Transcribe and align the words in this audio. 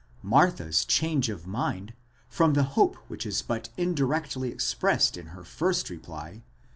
Martha's 0.23 0.83
change 0.83 1.29
of 1.29 1.45
mind, 1.45 1.93
from 2.27 2.53
the 2.53 2.63
hope 2.73 2.95
which 3.07 3.23
is 3.23 3.43
but 3.43 3.69
indirectly 3.77 4.49
expressed 4.51 5.15
in 5.15 5.27
her 5.27 5.43
first 5.43 5.91
reply 5.91 6.37
(v. 6.37 6.43